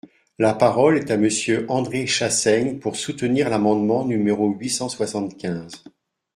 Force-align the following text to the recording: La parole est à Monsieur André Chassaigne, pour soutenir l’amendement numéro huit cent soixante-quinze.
La 0.39 0.55
parole 0.55 0.97
est 0.97 1.11
à 1.11 1.17
Monsieur 1.17 1.63
André 1.69 2.07
Chassaigne, 2.07 2.79
pour 2.79 2.95
soutenir 2.95 3.51
l’amendement 3.51 4.03
numéro 4.03 4.47
huit 4.49 4.69
cent 4.71 4.89
soixante-quinze. 4.89 5.83